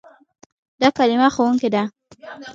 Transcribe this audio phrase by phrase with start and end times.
[0.81, 1.83] دا کلمه "ښوونکی" ده.